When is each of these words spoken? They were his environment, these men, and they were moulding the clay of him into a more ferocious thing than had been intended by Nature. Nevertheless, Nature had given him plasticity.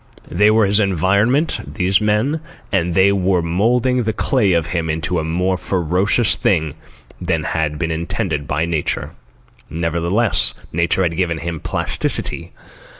They 0.31 0.49
were 0.49 0.65
his 0.65 0.79
environment, 0.79 1.59
these 1.75 2.01
men, 2.01 2.39
and 2.71 2.95
they 2.95 3.11
were 3.11 3.43
moulding 3.43 4.01
the 4.01 4.13
clay 4.13 4.53
of 4.53 4.65
him 4.73 4.89
into 4.89 5.19
a 5.19 5.23
more 5.23 5.57
ferocious 5.57 6.33
thing 6.33 6.73
than 7.21 7.43
had 7.43 7.77
been 7.77 7.91
intended 7.91 8.47
by 8.47 8.65
Nature. 8.65 9.11
Nevertheless, 9.69 10.55
Nature 10.73 11.03
had 11.03 11.17
given 11.17 11.37
him 11.37 11.59
plasticity. 11.59 12.51